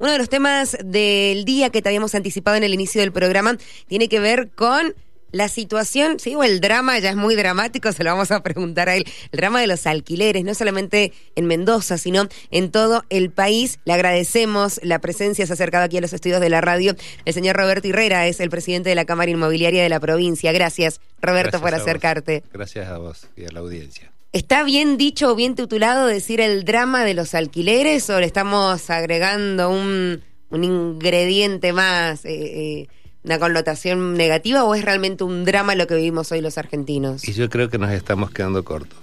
[0.00, 3.58] Uno de los temas del día que te habíamos anticipado en el inicio del programa
[3.86, 4.94] tiene que ver con
[5.30, 8.88] la situación, sí, o el drama ya es muy dramático, se lo vamos a preguntar
[8.88, 9.04] a él.
[9.30, 13.78] El drama de los alquileres, no solamente en Mendoza, sino en todo el país.
[13.84, 16.96] Le agradecemos la presencia, se ha acercado aquí a los estudios de la radio.
[17.26, 20.50] El señor Roberto Herrera es el presidente de la Cámara Inmobiliaria de la provincia.
[20.52, 22.42] Gracias, Roberto, por acercarte.
[22.54, 24.10] Gracias a vos y a la audiencia.
[24.32, 28.88] ¿Está bien dicho o bien titulado decir el drama de los alquileres o le estamos
[28.88, 32.24] agregando un, un ingrediente más?
[32.24, 32.88] Eh, eh,
[33.22, 37.26] una connotación negativa o es realmente un drama lo que vivimos hoy los argentinos?
[37.28, 38.98] Y yo creo que nos estamos quedando cortos.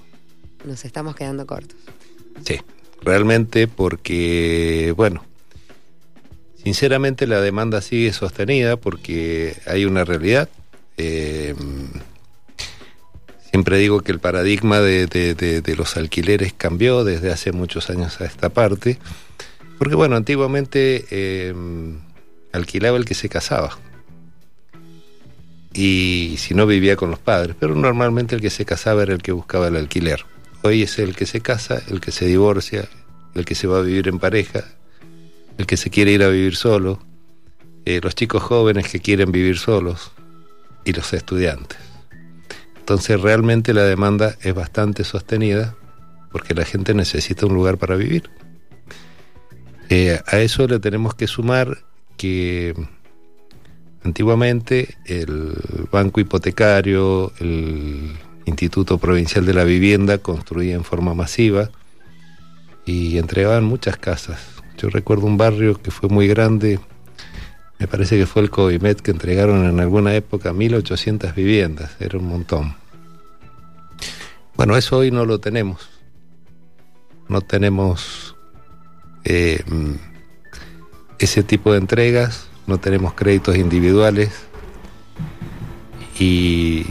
[0.65, 1.77] Nos estamos quedando cortos.
[2.43, 2.59] Sí,
[3.01, 5.23] realmente porque, bueno,
[6.63, 10.49] sinceramente la demanda sigue sostenida porque hay una realidad.
[10.97, 11.53] Eh,
[13.57, 18.49] siempre digo que el paradigma de, los alquileres cambió desde hace muchos años a esta
[18.49, 18.99] parte,
[19.79, 21.55] porque bueno, antiguamente eh,
[22.51, 23.75] alquilaba el que se casaba
[25.73, 29.23] y si no vivía con los padres, pero normalmente el que se casaba era el
[29.23, 30.23] que buscaba el alquiler.
[30.61, 32.87] Hoy es el que se casa, el que se divorcia,
[33.33, 34.65] el que se va a vivir en pareja,
[35.57, 36.99] el que se quiere ir a vivir solo,
[37.85, 40.11] eh, los chicos jóvenes que quieren vivir solos
[40.85, 41.86] y los estudiantes.
[42.87, 45.75] Entonces realmente la demanda es bastante sostenida
[46.31, 48.29] porque la gente necesita un lugar para vivir.
[49.89, 51.79] Eh, a eso le tenemos que sumar
[52.17, 52.73] que
[54.07, 55.53] Antiguamente el
[55.91, 58.15] Banco Hipotecario, el
[58.45, 61.71] Instituto Provincial de la Vivienda construía en forma masiva
[62.85, 64.39] y entregaban muchas casas.
[64.77, 66.79] Yo recuerdo un barrio que fue muy grande,
[67.79, 72.27] me parece que fue el COIMET que entregaron en alguna época 1800 viviendas, era un
[72.27, 72.75] montón.
[74.55, 75.87] Bueno, eso hoy no lo tenemos.
[77.29, 78.35] No tenemos
[79.23, 79.63] eh,
[81.19, 84.29] ese tipo de entregas no tenemos créditos individuales
[86.19, 86.85] y,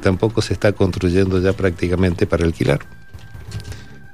[0.00, 2.80] tampoco se está construyendo ya prácticamente para alquilar.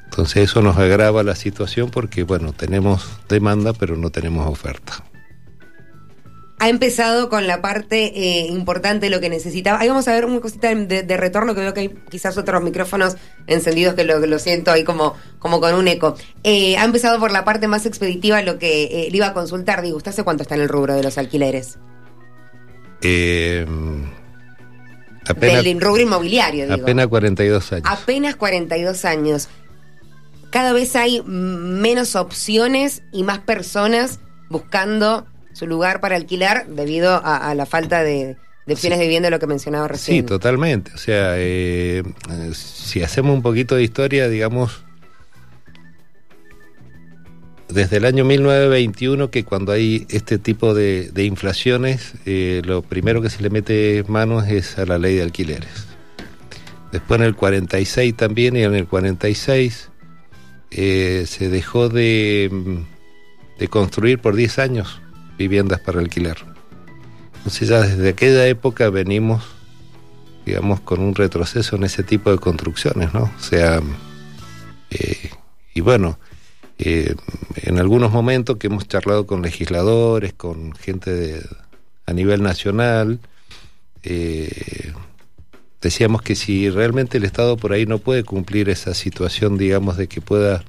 [0.05, 5.05] Entonces eso nos agrava la situación porque, bueno, tenemos demanda pero no tenemos oferta
[6.61, 9.79] ha empezado con la parte eh, importante de lo que necesitaba.
[9.79, 13.17] Ahí vamos a ver una cosita de, retorno que veo que hay quizás otros micrófonos
[13.47, 16.17] encendidos que lo, lo siento ahí como, como con un eco.
[16.43, 19.83] Eh, ha empezado por la parte más expeditiva, lo que eh, le iba a consultar.
[19.83, 21.79] Digo, ¿usted hace cuánto está en el rubro de los alquileres?
[25.29, 26.83] apenas, Del rubro inmobiliario, digo.
[26.83, 27.87] Apenas 42 años.
[27.89, 29.49] Apenas 42 años.
[30.51, 34.19] Cada vez hay menos opciones y más personas
[34.49, 35.27] buscando
[35.59, 38.37] su lugar para alquilar debido a, la falta de,
[38.69, 40.19] opciones de vivienda, lo que mencionaba recién.
[40.19, 40.93] Sí, totalmente.
[40.95, 42.05] O sea, eh,
[42.53, 44.85] si hacemos un poquito de historia, digamos,
[47.69, 53.29] desde el año 1921, que cuando hay este tipo de, inflaciones, eh, lo primero que
[53.29, 55.89] se le mete manos es a la ley de alquileres.
[56.93, 59.91] Después en el 46 también y en el 46
[60.71, 62.49] eh, se dejó de,
[63.59, 65.01] de construir por 10 años
[65.39, 66.37] viviendas para alquilar.
[67.39, 69.45] Entonces ya desde aquella época venimos,
[70.45, 73.23] digamos, con un retroceso en ese tipo de construcciones, ¿no?
[73.23, 73.81] O sea,
[74.91, 75.31] eh,
[75.73, 76.19] y bueno,
[76.79, 77.15] eh,
[77.57, 81.47] en algunos momentos que hemos charlado con legisladores, con gente de,
[82.07, 83.21] a nivel nacional,
[84.03, 84.93] eh,
[85.81, 90.09] decíamos que si realmente el Estado por ahí no puede cumplir esa situación, digamos, de
[90.09, 90.65] que pueda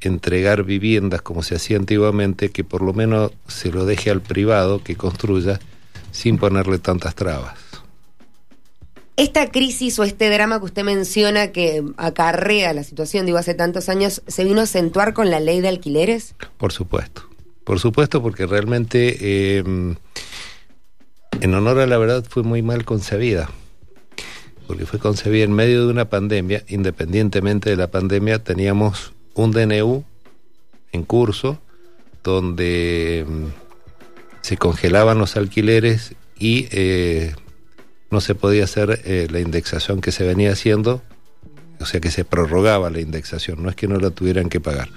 [0.00, 4.82] entregar viviendas como se hacía antiguamente, que por lo menos se lo deje al privado
[4.82, 5.58] que construya
[6.10, 7.58] sin ponerle tantas trabas.
[9.16, 13.88] Esta crisis o este drama que usted menciona que acarrea la situación, digo, hace tantos
[13.88, 16.36] años, ¿se vino a acentuar con la ley de alquileres?
[16.56, 17.22] Por supuesto,
[17.64, 19.64] por supuesto, porque realmente, eh,
[21.40, 23.50] en honor a la verdad, fue muy mal concebida
[24.68, 30.04] porque fue concebida en medio de una pandemia, independientemente de la pandemia, teníamos un DNU
[30.92, 31.58] en curso
[32.24, 33.44] donde mm,
[34.40, 37.34] se congelaban los alquileres y eh,
[38.10, 41.02] no se podía hacer eh, la indexación que se venía haciendo,
[41.80, 44.88] o sea que se prorrogaba la indexación, no es que no la tuvieran que pagar.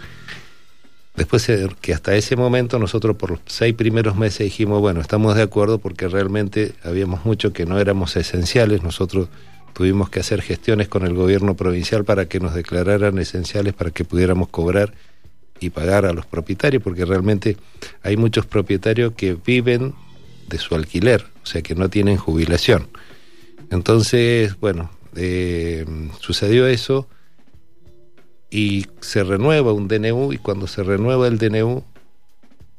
[1.15, 5.35] Después eh, que hasta ese momento nosotros por los seis primeros meses dijimos, bueno, estamos
[5.35, 9.29] de acuerdo porque realmente habíamos mucho que no éramos esenciales, nosotros
[9.73, 14.03] Tuvimos que hacer gestiones con el gobierno provincial para que nos declararan esenciales para que
[14.03, 14.93] pudiéramos cobrar
[15.59, 17.57] y pagar a los propietarios, porque realmente
[18.03, 19.93] hay muchos propietarios que viven
[20.47, 22.89] de su alquiler, o sea que no tienen jubilación.
[23.69, 25.85] Entonces, bueno, eh,
[26.19, 27.07] sucedió eso
[28.49, 31.83] y se renueva un DNU y cuando se renueva el DNU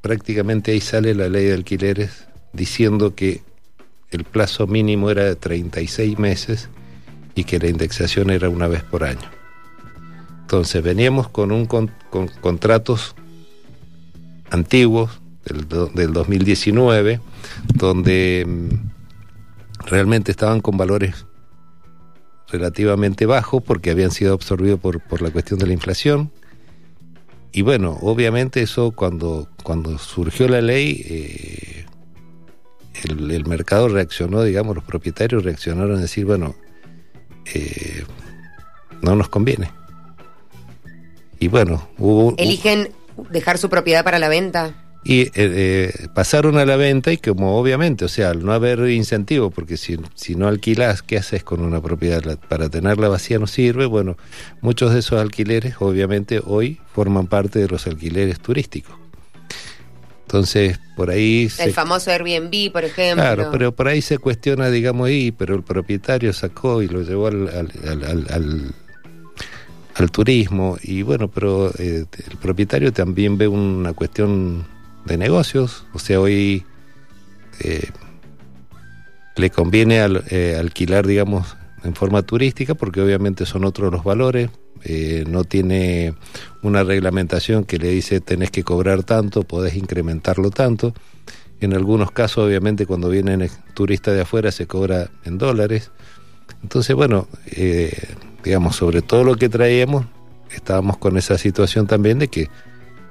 [0.03, 3.43] prácticamente ahí sale la ley de alquileres diciendo que
[4.11, 6.69] el plazo mínimo era de 36 meses
[7.35, 9.31] y que la indexación era una vez por año.
[10.43, 11.91] Entonces veníamos con, un, con,
[12.41, 13.15] contratos
[14.51, 17.21] antiguos del, del 2019
[17.75, 21.27] donde mm, realmente estaban con valores
[22.53, 26.31] relativamente bajos porque habían sido absorbidos por, por la cuestión de la inflación.
[27.51, 31.87] Y bueno, obviamente eso cuando, cuando surgió la ley, eh,
[33.05, 36.55] el, mercado reaccionó, digamos, los propietarios reaccionaron a decir, bueno,
[37.55, 38.05] eh,
[39.01, 39.71] no nos conviene.
[41.39, 42.35] Y bueno, hubo...
[42.39, 42.91] ¿Eligen
[43.31, 44.75] dejar su propiedad para la venta?
[45.05, 48.89] y eh, eh, pasaron a la venta y como obviamente, o sea, al no haber
[48.91, 52.39] incentivo, porque si, si no alquilas, ¿qué haces con una propiedad?
[52.49, 54.17] para tenerla vacía no sirve, bueno,
[54.61, 59.02] muchos de esos alquileres obviamente hoy forman parte de los alquileres turísticos.
[60.33, 61.51] Entonces, por ahí...
[61.59, 63.23] El famoso Airbnb, por ejemplo.
[63.23, 67.27] Claro, pero por ahí se cuestiona, digamos, y pero el propietario sacó y lo llevó
[67.27, 68.75] al, al,
[69.95, 70.79] al turismo.
[70.83, 74.65] Y bueno, pero eh, el propietario también ve una cuestión
[75.05, 76.65] de negocios, o sea, hoy
[77.61, 77.91] eh,
[79.37, 80.01] le conviene
[80.31, 84.49] eh, alquilar, digamos, en forma turística, porque obviamente son otros los valores,
[84.85, 86.15] eh, no tiene
[86.63, 90.95] una reglamentación que le dice tenés que cobrar tanto, podés incrementarlo tanto.
[91.61, 95.93] En algunos casos, obviamente, cuando vienen turistas de afuera se cobra en dólares.
[96.63, 97.29] Entonces, bueno,
[98.43, 100.07] digamos, sobre todo lo que traíamos,
[100.51, 102.51] estábamos con esa situación también de que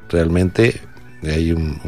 [0.09, 0.81] realmente
[1.23, 1.79] hay un,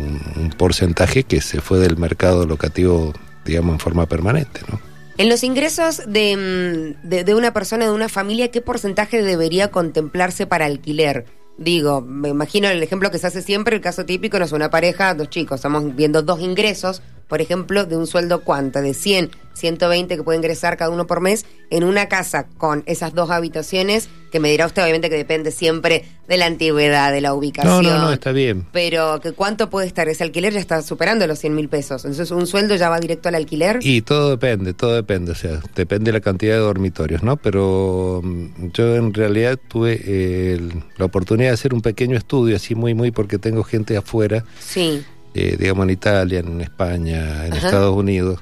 [0.57, 3.13] porcentaje que se fue del mercado locativo,
[3.45, 4.79] digamos, en forma permanente, ¿no?
[5.18, 9.69] En los ingresos de, mm, de, de, una persona, de una familia, ¿qué porcentaje debería
[9.69, 11.25] contemplarse para alquiler?
[11.57, 14.71] Digo, me imagino el ejemplo que se hace siempre, el caso típico, no es una
[14.71, 19.31] pareja, dos chicos, estamos viendo dos ingresos, por ejemplo, de un sueldo cuánto, de 100,
[19.56, 24.07] 120 que puede ingresar cada uno por mes en una casa con esas dos habitaciones,
[24.31, 27.83] que me dirá usted obviamente que depende siempre de la antigüedad, de la ubicación.
[27.85, 28.68] No, no, no, está bien.
[28.71, 32.06] Pero que cuánto puede estar ese alquiler ya está superando los 100 mil pesos.
[32.06, 33.80] Entonces, ¿un sueldo ya va directo al alquiler?
[33.81, 37.38] Y todo depende, todo depende, o sea, depende de la cantidad de dormitorios, ¿no?
[37.38, 40.62] Pero mm, yo en realidad tuve eh,
[40.97, 44.45] la oportunidad de hacer un pequeño estudio, así muy, muy, porque tengo gente afuera.
[44.59, 45.03] Sí
[45.33, 48.39] eh, digamos en Italia, en España, en Estados Unidos.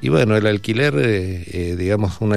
[0.00, 2.36] Y bueno, el alquiler, eh, eh, digamos, un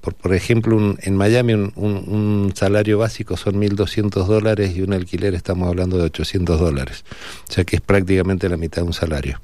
[0.00, 5.98] por, ejemplo, en Miami un, salario básico son 1.200 dólares y un alquiler estamos hablando
[5.98, 7.04] de 800 dólares.
[7.50, 9.40] O sea que es prácticamente la mitad de un salario.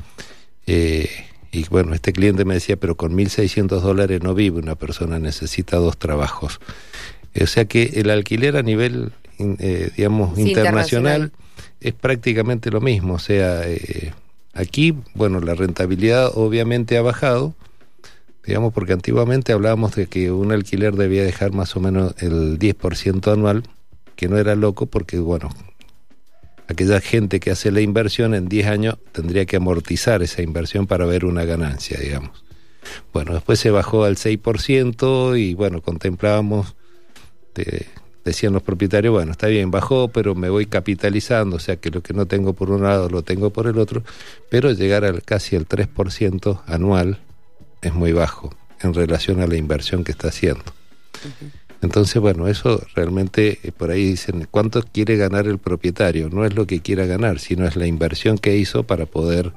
[0.66, 5.76] y bueno, este cliente me decía, pero con 1.600 dólares no vive una persona, necesita
[5.76, 6.60] dos trabajos.
[7.38, 9.12] O sea que el alquiler a nivel,
[9.96, 11.32] digamos, internacional
[11.80, 13.14] es prácticamente lo mismo.
[13.14, 14.12] O sea, eh,
[14.54, 17.54] aquí, bueno, la rentabilidad obviamente ha bajado,
[18.44, 23.32] digamos, porque antiguamente hablábamos de que un alquiler debía dejar más o menos el 10%
[23.32, 23.64] anual,
[24.16, 25.50] que no era loco porque, bueno,
[26.68, 31.04] aquella gente que hace la inversión en 10 años tendría que amortizar esa inversión para
[31.04, 32.44] ver una ganancia, digamos.
[33.12, 36.76] Bueno, después se bajó al 6% y bueno, contemplábamos
[37.54, 37.86] de,
[38.24, 42.02] decían los propietarios, bueno, está bien, bajó, pero me voy capitalizando, o sea que lo
[42.02, 44.02] que no tengo por un lado lo tengo por el otro,
[44.50, 47.18] pero llegar al casi el 3% anual
[47.82, 50.64] es muy bajo en relación a la inversión que está haciendo.
[51.82, 56.28] Entonces, bueno, eso realmente eh, por ahí dicen, ¿cuánto quiere ganar el propietario?
[56.28, 59.52] No es lo que quiera ganar, sino es la inversión que hizo para poder,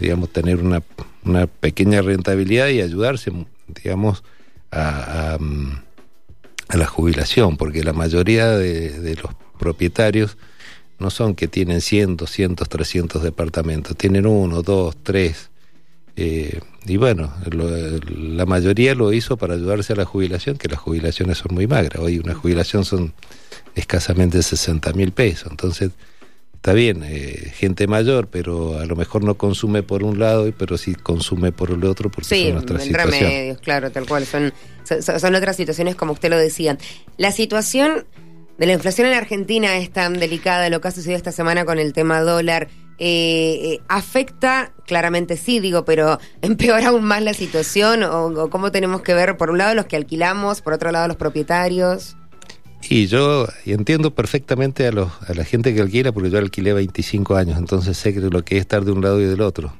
[0.00, 0.82] digamos, tener una,
[1.24, 3.32] una pequeña rentabilidad y ayudarse,
[3.68, 4.24] digamos,
[4.70, 5.85] a mm,
[6.68, 10.36] a la jubilación, porque la mayoría de, los propietarios
[10.98, 15.50] no son que tienen 100, 200, 300 departamentos, tienen uno, dos, tres.
[16.16, 21.38] Eh, y bueno, la mayoría lo hizo para ayudarse a la jubilación, que las jubilaciones
[21.38, 22.02] son muy magras.
[22.02, 23.12] Hoy una jubilación son
[23.74, 25.50] escasamente 60 mil pesos.
[25.50, 25.90] Entonces,
[26.56, 30.76] está bien, eh, gente mayor, pero a lo mejor no consume por un lado, pero
[30.76, 34.26] sí consume por el otro porque sí, son otras remedios, claro, tal cual.
[34.26, 34.52] Son,
[34.84, 36.76] son, otras situaciones como usted lo decía.
[37.18, 38.06] La situación
[38.58, 41.78] de la inflación en Argentina es tan delicada, lo que ha sucedido esta semana con
[41.78, 42.68] el tema dólar.
[42.98, 48.72] Eh, eh, afecta, claramente sí, digo, pero empeora aún más la situación o, o cómo
[48.72, 52.16] tenemos que ver, por un lado, los que alquilamos, por otro lado, los propietarios.
[52.88, 57.36] Y yo entiendo perfectamente a, los, a la gente que alquila, porque yo alquilé 25
[57.36, 59.74] años, entonces sé que lo que es estar de un lado y del otro.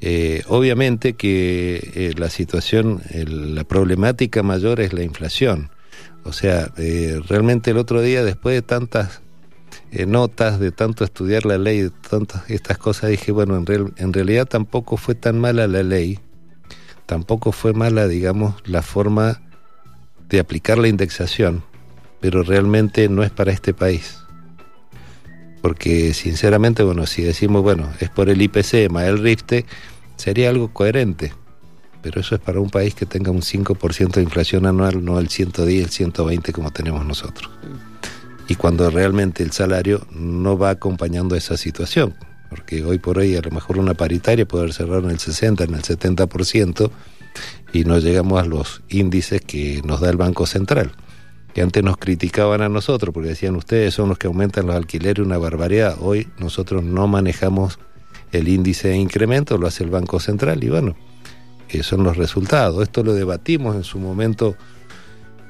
[0.00, 5.70] Eh, obviamente que eh, la situación, la problemática mayor es la inflación.
[6.24, 9.20] O sea, eh, realmente el otro día, después de tantas
[10.06, 14.12] notas, de tanto estudiar la ley, de tantas estas cosas, dije, bueno, en, real, en
[14.12, 16.20] realidad tampoco fue tan mala la ley,
[17.06, 19.40] tampoco fue mala, digamos, la forma
[20.28, 21.64] de aplicar la indexación,
[22.20, 24.18] pero realmente no es para este país.
[25.62, 29.66] Porque sinceramente, bueno, si decimos, bueno, es por el IPC más el RIFTE,
[30.16, 31.32] sería algo coherente.
[32.02, 35.28] Pero eso es para un país que tenga un 5% de inflación anual, no el
[35.28, 37.50] 110, el 120 como tenemos nosotros.
[38.48, 42.14] Y cuando realmente el salario no va acompañando esa situación.
[42.48, 45.74] Porque hoy por hoy a lo mejor una paritaria puede cerrar en el 60, en
[45.74, 46.90] el 70%
[47.74, 50.92] y no llegamos a los índices que nos da el Banco Central
[51.58, 55.26] que antes nos criticaban a nosotros porque decían ustedes son los que aumentan los alquileres
[55.26, 55.96] una barbaridad.
[56.00, 57.80] Hoy nosotros no manejamos
[58.30, 60.94] el índice de incremento, lo hace el Banco Central y bueno,
[61.68, 62.80] eh, son los resultados.
[62.80, 64.54] Esto lo debatimos en su momento,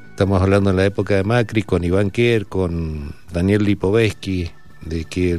[0.08, 4.50] estamos hablando en la época de Macri, con Iván Kier, con Daniel Lipovetsky,
[4.86, 5.38] de que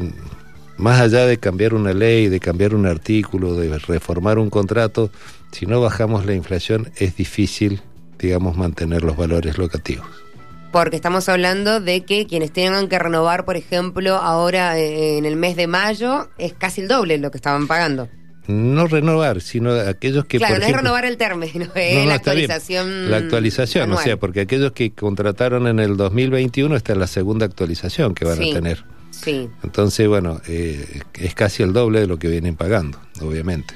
[0.78, 5.10] más allá de cambiar una ley, de cambiar un artículo, de reformar un contrato,
[5.52, 7.82] si no bajamos la inflación es difícil,
[8.20, 10.29] digamos, mantener los valores locativos
[10.72, 15.36] porque estamos hablando de que quienes tengan que renovar, por ejemplo, ahora eh, en el
[15.36, 18.10] mes de mayo, es casi el doble lo que estaban pagando.
[18.48, 20.40] No renovar, sino aquellos que...
[20.40, 23.12] Claro, no es renovar el término, es la actualización.
[23.12, 27.46] La actualización, o sea, porque aquellos que contrataron en el 2021, esta es la segunda
[27.46, 28.84] actualización que van a tener.
[29.12, 29.50] Sí.
[29.64, 33.76] Entonces, bueno, eh, es casi el doble de lo que vienen pagando, obviamente.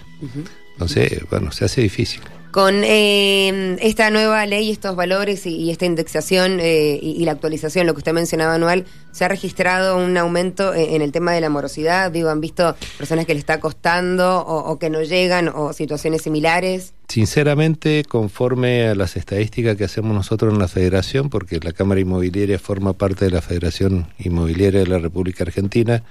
[0.73, 2.21] Entonces, bueno, se hace difícil.
[2.53, 7.95] Con eh, esta nueva ley, estos valores y, esta indexación eh, y, la actualización, lo
[7.95, 12.11] que usted mencionaba anual, ¿se ha registrado un aumento en, el tema de la morosidad?
[12.11, 16.93] Digo, ¿han visto personas que le está costando o, que no llegan o situaciones similares?
[17.07, 22.59] Sinceramente, conforme a las estadísticas que hacemos nosotros en la Federación, porque la Cámara Inmobiliaria
[22.59, 26.03] forma parte de la Federación Inmobiliaria de la República Argentina,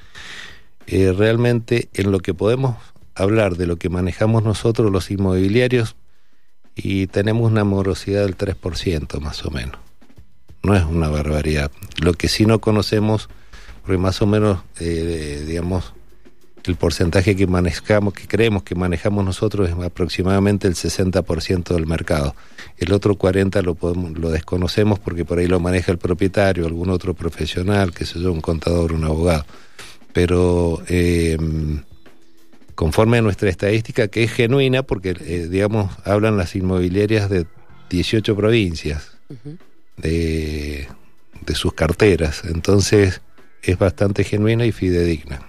[0.88, 2.74] eh, realmente en lo que podemos
[3.14, 5.96] hablar de lo que manejamos nosotros los inmobiliarios,
[6.74, 9.76] y tenemos una morosidad del 3% más o menos.
[10.62, 11.70] No es una barbaridad.
[12.00, 13.28] Lo que sí no conocemos,
[13.82, 15.92] porque más o menos, eh, digamos,
[16.64, 22.36] el porcentaje que manejamos, que creemos que manejamos nosotros es aproximadamente el 60% del mercado.
[22.78, 26.90] El otro 40% lo, podemos, lo desconocemos porque por ahí lo maneja el propietario, algún
[26.90, 29.44] otro profesional, que sé yo, un contador, un abogado.
[30.12, 31.36] Pero eh,
[32.82, 37.46] conforme a nuestra estadística, que es genuina, porque, eh, digamos, hablan las inmobiliarias de
[37.90, 39.12] 18 provincias,
[39.98, 40.88] de,
[41.54, 42.42] sus carteras.
[42.44, 43.20] Entonces,
[43.62, 45.46] es bastante genuina y fidedigna.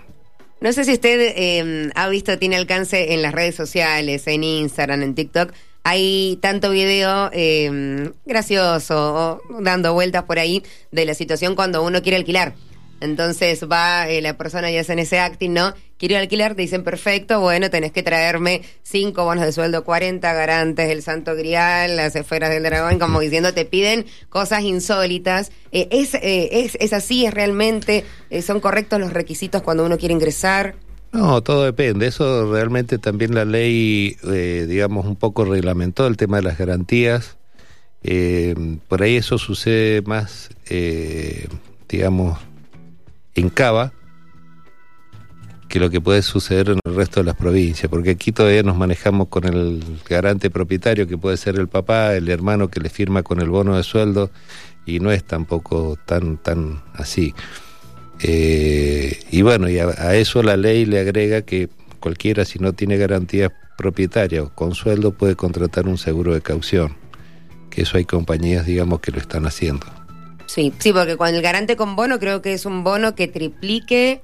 [0.62, 5.02] No sé si usted em, ha visto, tiene alcance en las redes sociales, en Instagram,
[5.02, 5.54] en TikTok.
[5.84, 10.62] Hay tanto video em, gracioso, dando vueltas por ahí,
[10.92, 12.54] de la situación cuando uno quiere alquilar.
[13.04, 15.74] Entonces va eh, la persona y hacen ese acting, ¿no?
[15.98, 20.90] Quiero alquilar, te dicen perfecto, bueno, tenés que traerme cinco bonos de sueldo, 40 garantes,
[20.90, 25.52] el santo grial, las esferas del dragón, como diciendo, te piden cosas insólitas.
[25.74, 28.06] Eh, es, eh, es, es, así, es realmente,
[28.42, 30.76] son correctos los requisitos cuando uno quiere ingresar.
[31.12, 32.08] No, todo depende.
[32.08, 37.36] Eso realmente también la ley, digamos, un poco reglamentó el tema de las garantías.
[38.88, 40.50] por ahí eso sucede más,
[41.90, 42.40] digamos,
[43.36, 43.94] en Cava
[45.74, 48.78] que lo que puede suceder en el resto de las provincias, porque aquí todavía nos
[48.78, 53.24] manejamos con el garante propietario, que puede ser el papá, el hermano que le firma
[53.24, 54.30] con el bono de sueldo,
[54.86, 57.34] y no es tampoco tan, tan así.
[58.22, 62.98] Eh, y bueno, y a, eso la ley le agrega que cualquiera, si no tiene
[62.98, 66.96] garantía propietaria o con sueldo, puede contratar un seguro de caución,
[67.72, 70.03] que eso hay compañías, digamos, que lo están haciendo.
[70.54, 74.22] Sí, sí, porque con el garante con bono creo que es un bono que triplique.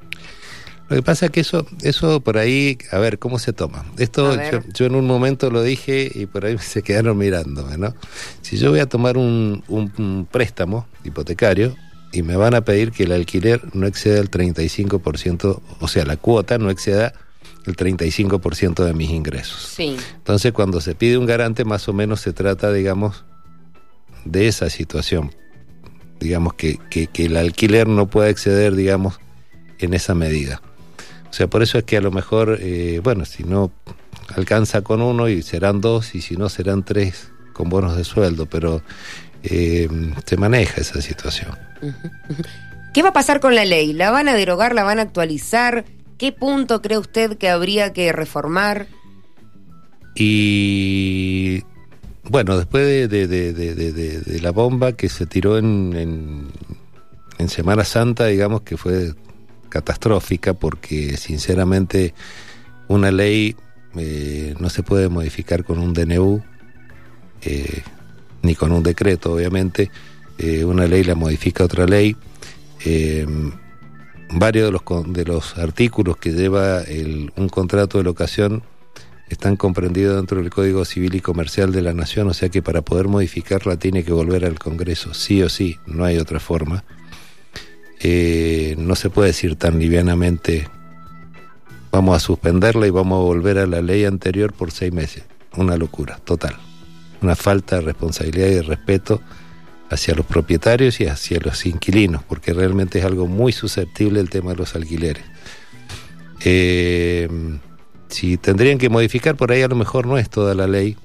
[0.87, 3.83] Lo que pasa es que eso, eso por ahí, a ver, ¿cómo se toma?
[3.97, 4.37] Esto
[4.75, 7.95] yo, en un momento lo dije y por ahí se quedaron mirándome, ¿no?
[8.43, 11.75] Si yo voy a tomar un, un, préstamo hipotecario
[12.11, 16.17] y me van a pedir que el alquiler no exceda el 35%, o sea, la
[16.17, 17.11] cuota no exceda
[17.65, 19.73] el 35% de mis ingresos.
[19.75, 19.97] Sí.
[20.17, 23.25] Entonces, cuando se pide un garante, más o menos se trata, digamos,
[24.25, 25.31] de esa situación
[26.19, 29.19] digamos, que, que, el alquiler no pueda exceder, digamos,
[29.79, 30.61] en esa medida.
[31.29, 33.71] O sea, por eso es que a lo mejor, eh, bueno, si no
[34.35, 38.45] alcanza con uno y serán dos, y si no serán tres con bonos de sueldo,
[38.45, 38.81] pero
[39.43, 39.87] eh,
[40.25, 41.57] se maneja esa situación.
[42.93, 43.93] ¿Qué va a pasar con la ley?
[43.93, 44.73] ¿La van a derogar?
[44.73, 45.85] ¿La van a actualizar?
[46.17, 48.87] ¿Qué punto cree usted que habría que reformar?
[50.15, 51.63] Y
[52.29, 56.51] bueno, después de, de, de, la bomba que se tiró en,
[57.39, 59.13] en, Semana Santa, digamos que fue
[59.69, 62.13] catastrófica porque sinceramente
[62.87, 63.55] una ley
[63.95, 66.43] eh, no se puede modificar con un DNU
[67.41, 67.81] eh,
[68.43, 69.89] ni con un decreto, obviamente.
[70.37, 72.15] Eh, una ley la modifica otra ley.
[74.31, 76.83] varios de los, de los artículos que lleva
[77.35, 78.61] un contrato de locación
[79.29, 82.81] están comprendidos dentro del Código Civil y Comercial de la Nación, o sea que para
[82.81, 86.83] poder modificarla tiene que volver al Congreso, sí o sí, no hay otra forma.
[88.01, 90.67] Eh, no se puede decir tan livianamente,
[91.91, 95.23] vamos a suspenderla y vamos a volver a la ley anterior por seis meses.
[95.55, 96.55] Una locura, total.
[97.21, 99.21] Una falta de responsabilidad y de respeto
[99.89, 104.51] hacia los propietarios y hacia los inquilinos, porque realmente es algo muy susceptible el tema
[104.51, 105.23] de los alquileres.
[106.45, 107.27] Eh,
[108.09, 110.97] si tendrían que modificar por ahí a lo mejor no es toda la ley.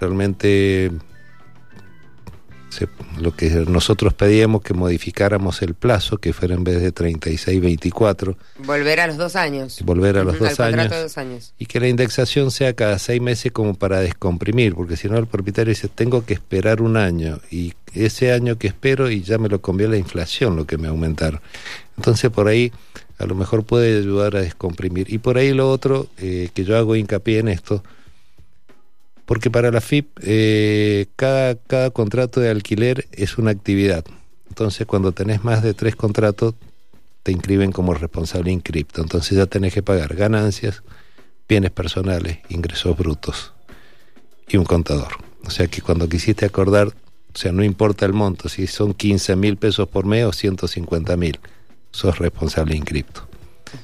[0.00, 0.90] Realmente
[3.18, 8.36] lo que nosotros pedíamos que modificáramos el plazo, que fuera en vez de 36, 24.
[8.64, 9.80] Volver a los dos años.
[9.84, 14.00] Volver a los dos, años, Y que la indexación sea cada seis meses como para
[14.00, 18.56] descomprimir, porque si no el propietario dice, tengo que esperar un año y ese año
[18.56, 21.40] que espero y ya me lo conviene la inflación lo que me aumentaron.
[22.02, 22.72] Entonces por ahí
[23.16, 25.12] a lo mejor puede ayudar a descomprimir.
[25.12, 27.84] Y por ahí lo otro, eh, que yo hago hincapié en esto,
[29.24, 34.04] porque para la FIP eh, cada, cada contrato de alquiler es una actividad.
[34.48, 36.56] Entonces cuando tenés más de tres contratos,
[37.22, 39.00] te inscriben como responsable inscripto.
[39.00, 40.82] Entonces ya tenés que pagar ganancias,
[41.48, 43.52] bienes personales, ingresos brutos
[44.48, 45.12] y un contador.
[45.46, 49.36] O sea que cuando quisiste acordar, o sea, no importa el monto, si son 15
[49.36, 51.38] mil pesos por mes o 150 mil
[51.92, 53.28] sos responsable inscripto.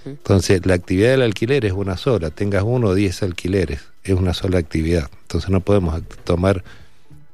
[0.05, 4.35] Entonces, la actividad del alquiler es una sola, tengas uno o diez alquileres, es una
[4.35, 5.09] sola actividad.
[5.23, 6.63] Entonces, no podemos tomar,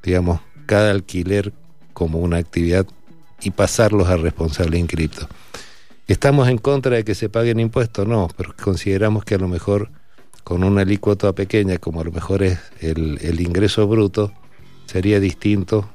[0.03, 1.53] digamos, cada alquiler
[1.93, 2.87] como una actividad
[3.41, 5.29] y pasarlos a responsable inscripto.
[6.07, 8.07] ¿Estamos en contra de que se paguen impuestos?
[8.07, 9.91] No, pero consideramos que a lo mejor
[10.43, 14.33] con una alícuota pequeña, como a lo mejor es el, ingreso bruto,
[14.87, 15.89] sería distinto,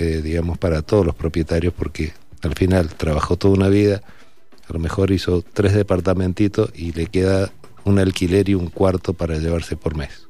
[0.00, 2.12] eh, digamos, para todos los propietarios, porque
[2.46, 4.02] al final trabajó toda una vida,
[4.68, 7.52] a lo mejor hizo tres departamentitos y le queda
[7.84, 10.26] un alquiler y un cuarto para llevarse por mes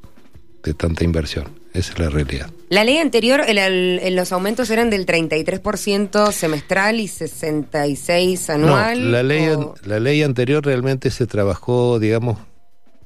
[0.62, 1.46] de tanta inversión.
[1.72, 2.50] Esa es la realidad.
[2.68, 9.12] La ley anterior, el, los aumentos eran del 33% semestral y 66 anual.
[9.12, 9.48] la ley,
[9.84, 12.38] la ley anterior realmente se trabajó, digamos,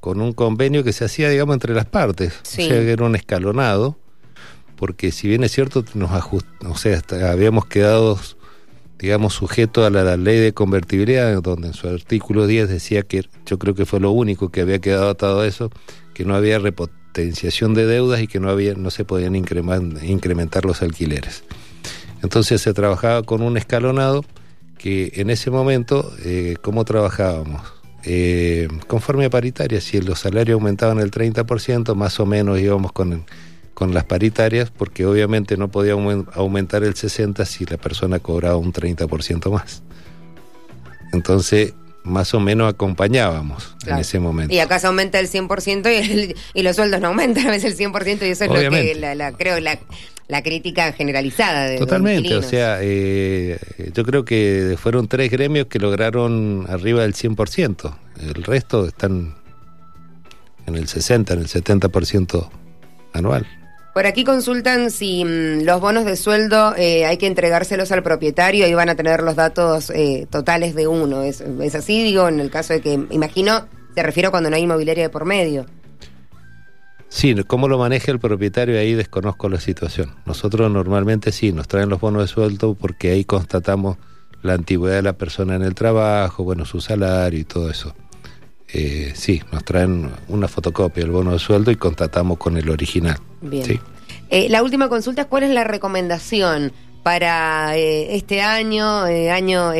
[0.01, 2.33] con un convenio que se hacía, digamos, entre las partes.
[2.33, 3.99] O sea, que era un escalonado,
[4.77, 8.19] porque si bien es cierto, nos ajust, o sea, habíamos quedado
[9.01, 13.59] digamos, sujeto a la, ley de convertibilidad, donde en su artículo 10 decía que yo
[13.59, 15.71] creo que fue lo único que había quedado atado a eso,
[16.13, 20.83] que no había repotenciación de deudas y que no, había, no se podían incrementar los
[20.83, 21.45] alquileres.
[22.23, 24.23] Entonces se trabajaba con un escalonado
[24.77, 27.63] que en ese momento, eh, ¿cómo trabajábamos?
[28.05, 33.25] Eh, conforme a paritaria, si los salarios aumentaban el 30%, más o menos íbamos con
[33.81, 38.75] con las paritarias porque obviamente no podía aumentar el 60 si la persona cobraba un
[38.75, 39.83] 30% más.
[41.15, 41.73] Entonces,
[42.05, 44.55] más o menos acompañábamos en ese momento.
[44.55, 48.21] Y acá se aumenta el 100% y, los sueldos no aumentan a veces el 100%
[48.21, 53.59] y eso es lo que la, creo la, crítica generalizada de Totalmente, o sea, eh,
[53.95, 57.97] yo creo que fueron tres gremios que lograron arriba del 100%.
[58.21, 59.37] El resto están
[60.67, 62.51] en el 60, en el 70%
[63.15, 63.47] anual.
[63.93, 68.69] Por aquí consultan si mm, los bonos de sueldo eh, hay que entregárselos al propietario
[68.69, 71.23] y van a tener los datos eh, totales de uno.
[71.23, 71.43] ¿Es,
[71.75, 72.03] así?
[72.05, 75.11] Digo, en el caso de que, imagino, se refiere a cuando no hay inmobiliaria de
[75.11, 75.67] por medio.
[77.09, 80.15] Sí, cómo lo maneja el propietario ahí desconozco la situación.
[80.25, 83.99] Nosotros normalmente sí, nos traen los bonos de sueldo porque ahí constatamos
[84.43, 87.95] la antigüedad de la persona en el trabajo, bueno, su salario y todo eso.
[88.73, 93.19] Eh, sí, nos traen una fotocopia del bono de sueldo y contatamos con el original.
[93.41, 93.81] Bien.
[94.29, 99.73] Eh, la última consulta es cuál es la recomendación para eh, este año, año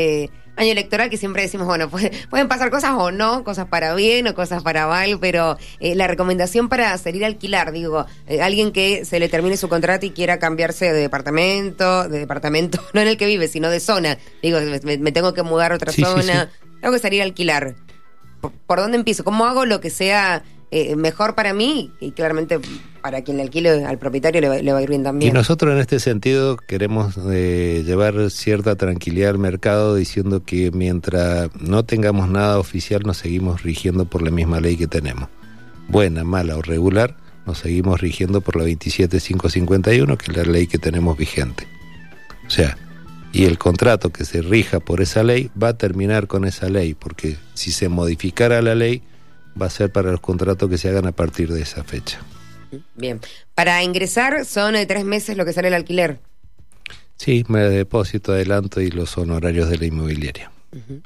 [0.57, 1.89] año electoral, que siempre decimos, bueno,
[2.31, 6.69] pueden pasar cosas o no, cosas para bien o cosas para mal, pero la recomendación
[6.69, 8.05] para salir a alquilar, digo,
[8.43, 13.01] alguien que se le termine su contrato y quiera cambiarse de departamento, de departamento, no
[13.01, 16.51] en el que vive, sino de zona, digo, me, tengo que mudar a otra zona,
[16.83, 17.75] tengo que salir a alquilar
[18.41, 19.25] por, dónde empiezo?
[19.25, 22.61] ¿Cómo hago lo que sea eh, mejor para mí y claramente
[23.03, 25.33] para quien le alquile al propietario le va, a ir bien también.
[25.33, 31.51] Y nosotros en este sentido queremos eh, llevar cierta tranquilidad al mercado diciendo que mientras
[31.61, 35.29] no tengamos nada oficial nos seguimos rigiendo por la misma ley que tenemos.
[35.89, 40.79] Buena, mala o regular, nos seguimos rigiendo por la 27551, que es la ley que
[40.79, 41.67] tenemos vigente.
[42.47, 42.77] O sea,
[43.33, 46.95] Y el contrato que se rija por esa ley va a terminar con esa ley,
[46.95, 49.03] porque si se modificara la ley,
[49.61, 52.21] va a ser para los contratos que se hagan a partir de esa fecha.
[52.95, 53.21] Bien.
[53.55, 56.19] Para ingresar son de tres meses lo que sale el alquiler.
[57.17, 60.51] Sí, mes de depósito, adelanto y los honorarios de la inmobiliaria.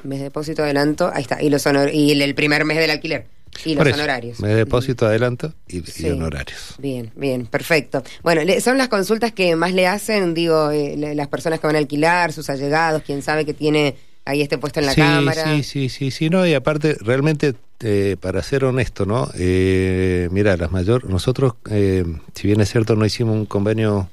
[0.05, 1.43] Mes de depósito, adelanto, ahí está.
[1.43, 3.27] Y, los honor y el, primer mes del alquiler.
[3.65, 4.41] Y los honorarios.
[4.41, 6.75] Mes de depósito, adelanto y, honorarios.
[6.79, 8.03] Bien, bien, perfecto.
[8.23, 11.79] Bueno, son las consultas que más le hacen, digo, eh, las personas que van a
[11.79, 15.45] alquilar, sus allegados, quién sabe que tiene ahí este puesto en la cámara.
[15.57, 19.29] Sí, sí, sí, sí, no, y aparte, realmente, eh, para ser honesto, ¿no?
[19.35, 24.09] Eh, mira, las mayor, nosotros, eh, si bien es cierto, no hicimos un convenio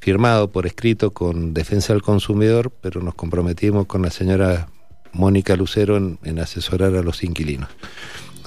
[0.00, 4.68] firmado por escrito con Defensa del Consumidor, pero nos comprometimos con la señora
[5.12, 7.70] Mónica Lucero en, asesorar a los inquilinos.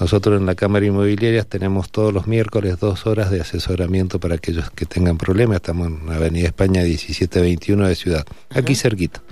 [0.00, 4.70] Nosotros en la Cámara Inmobiliaria tenemos todos los miércoles dos horas de asesoramiento para aquellos
[4.70, 5.56] que tengan problemas.
[5.56, 9.22] Estamos en Avenida España 1721 de Ciudad, aquí cerquita.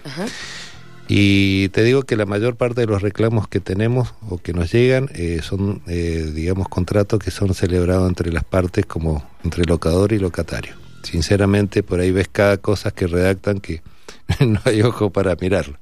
[1.09, 4.72] Y te digo que la mayor parte de los reclamos que tenemos o que nos
[4.72, 10.12] llegan eh, son, eh, digamos, contratos que son celebrados entre las partes como entre locador
[10.12, 10.74] y locatario
[11.07, 13.83] sinceramente por ahí ves cada cosa que redactan que
[14.44, 15.79] no hay ojo para mirarlo.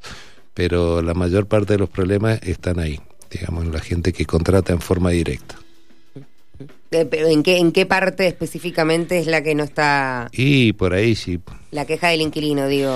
[0.53, 3.01] Pero la mayor parte de los problemas están ahí,
[3.35, 5.59] digamos, en la gente que contrata en forma directa.
[6.91, 10.29] Eh, ¿Pero en qué, en qué parte específicamente es la que no está...?
[10.33, 11.41] Y por ahí sí.
[11.73, 12.93] La queja del inquilino, digo...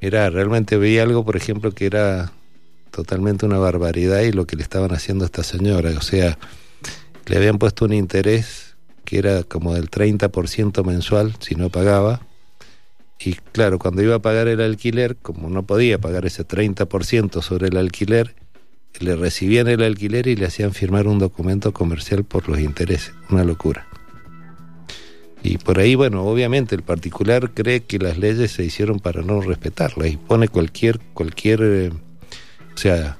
[0.00, 2.32] Era, realmente veía algo, por ejemplo, que era
[2.90, 5.90] totalmente una barbaridad y lo que le estaban haciendo a esta señora.
[5.90, 6.38] O sea,
[7.26, 12.20] le habían puesto un interés que era como del 30% mensual si no pagaba.
[13.18, 17.68] Y claro, cuando iba a pagar el alquiler, como no podía pagar ese 30% sobre
[17.68, 18.34] el alquiler,
[18.98, 23.14] le recibían el alquiler y le hacían firmar un documento comercial por los intereses.
[23.30, 23.86] Una locura.
[25.42, 29.40] Y por ahí, bueno, obviamente el particular cree que las leyes se hicieron para no
[29.40, 31.90] respetarlas y pone cualquier, cualquier, eh,
[32.74, 33.16] o sea,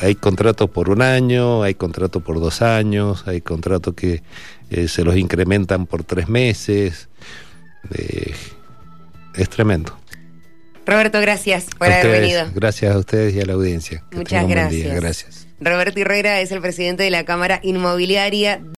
[0.00, 4.22] hay contratos por un año, hay contratos por dos años, hay contratos que
[4.70, 7.08] eh, se los incrementan por tres meses.
[7.92, 8.34] Eh,
[9.34, 9.96] es tremendo.
[10.86, 12.46] Roberto, gracias por haber venido.
[12.54, 14.04] Gracias a ustedes y a la audiencia.
[14.12, 14.94] Muchas gracias.
[14.94, 15.46] Gracias.
[15.58, 18.60] Roberto Herrera es el presidente de la Cámara Inmobiliaria.